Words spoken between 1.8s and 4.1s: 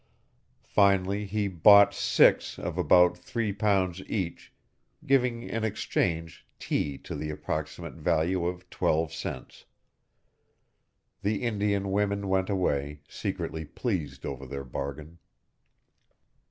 six of about three pounds